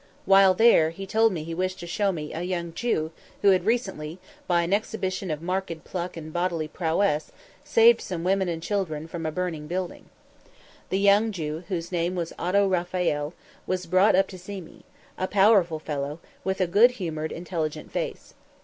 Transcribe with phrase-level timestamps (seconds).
[0.25, 3.11] While there he told me he wished to show me a young Jew
[3.43, 7.31] who had recently, by an exhibition of marked pluck and bodily prowess,
[7.63, 10.09] saved some women and children from a burning building.
[10.89, 13.35] The young Jew, whose name was Otto Raphael,
[13.67, 14.85] was brought up to see me;
[15.19, 18.33] a powerful fellow, with a good humored, intelligent face.